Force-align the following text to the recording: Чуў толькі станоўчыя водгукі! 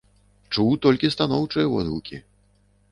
Чуў 0.57 0.71
толькі 0.85 1.11
станоўчыя 1.17 1.71
водгукі! 1.77 2.23